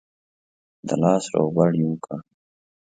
[0.87, 2.19] د لاس روغبړ یې وکړ.